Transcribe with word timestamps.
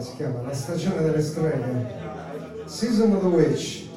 si 0.00 0.16
chiama 0.16 0.42
La 0.42 0.54
stagione 0.54 1.02
delle 1.02 1.22
streghe, 1.22 1.86
Season 2.66 3.12
of 3.12 3.20
the 3.20 3.26
Witch, 3.26 3.87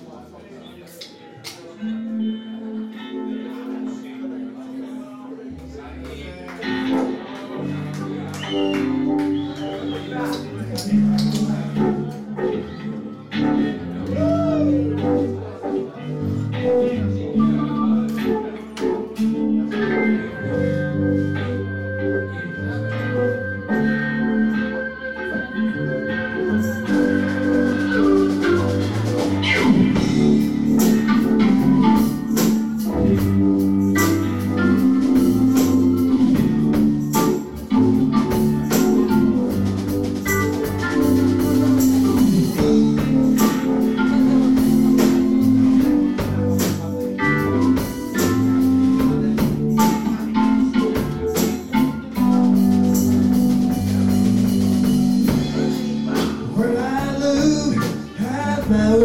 my 58.71 59.00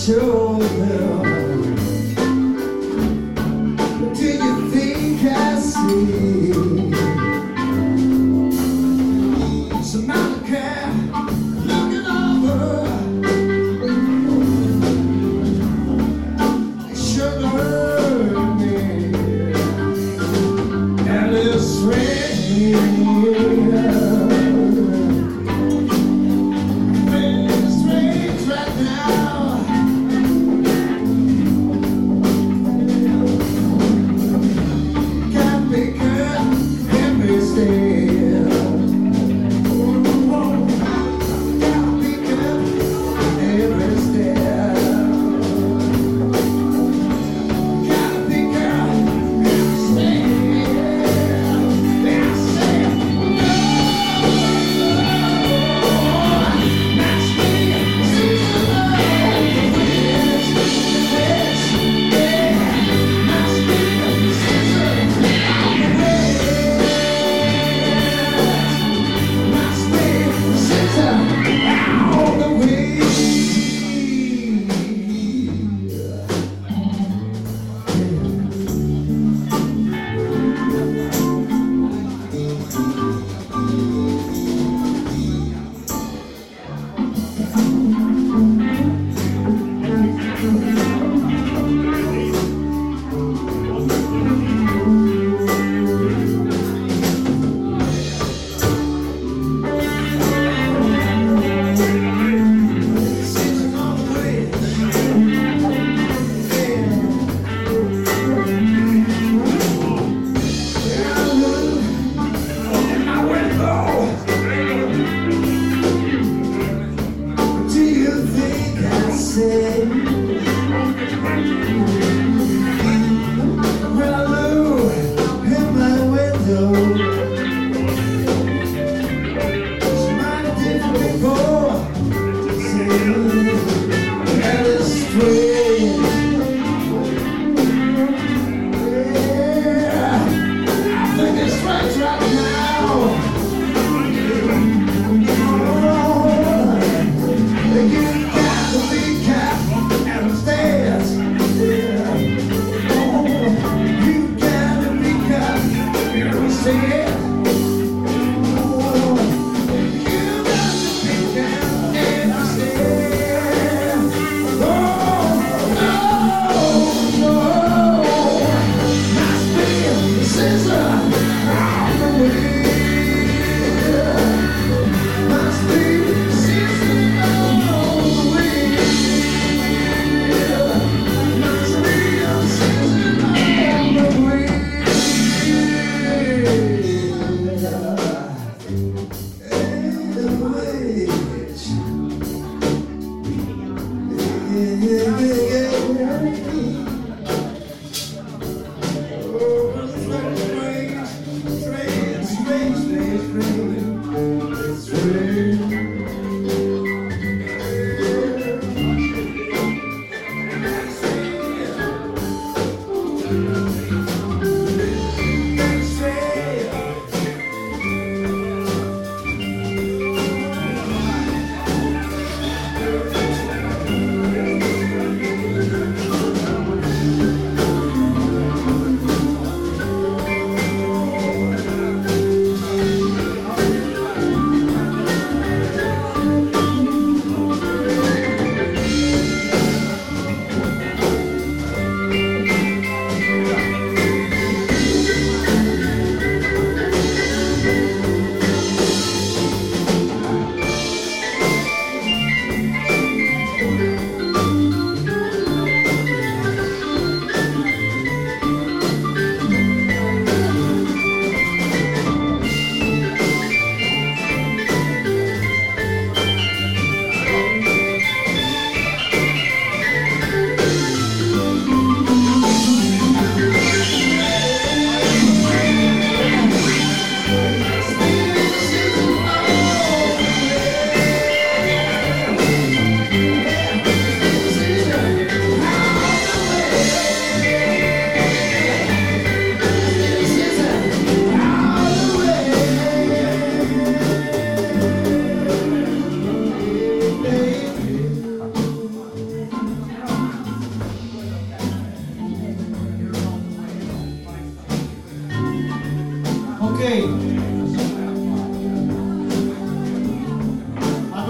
sure 0.00 0.49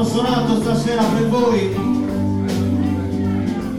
Hanno 0.00 0.08
suonato 0.08 0.62
stasera 0.62 1.02
per 1.02 1.28
voi 1.28 1.74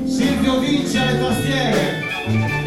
Silvio 0.06 0.60
Vinci 0.60 0.96
alle 0.96 1.18
tastiere. 1.20 2.61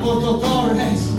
apóstol 0.00 0.40
Torres. 0.40 1.09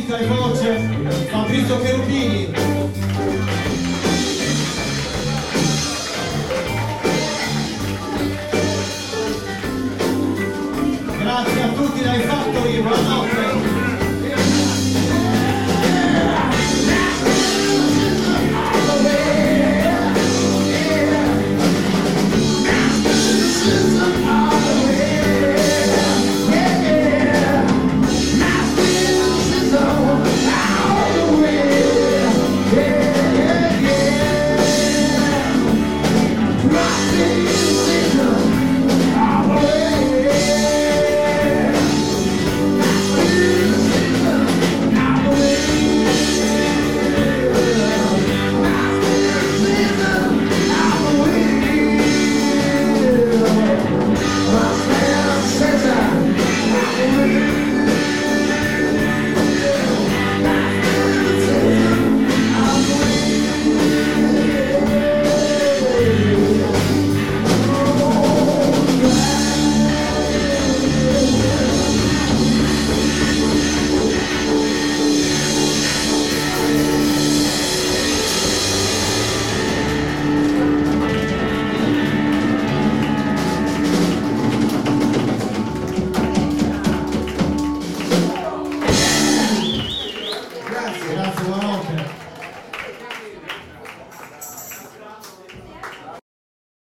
Acustica 0.00 0.18
e 0.18 0.26
voce 0.26 0.78
Fabrizio 1.30 1.80
Cherubini. 1.80 2.50
Grazie 11.18 11.62
a 11.62 11.68
tutti 11.68 12.02
dai 12.02 12.20
fattori 12.20 12.80
buonanotte 12.80 13.29